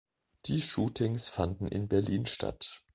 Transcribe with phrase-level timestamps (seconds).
[0.47, 2.83] Die Shootings fanden in Berlin statt.